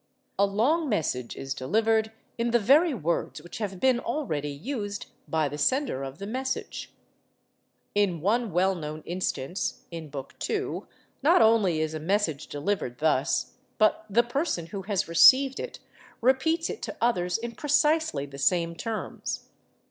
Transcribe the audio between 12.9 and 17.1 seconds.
thus, but the person who has received it repeats it to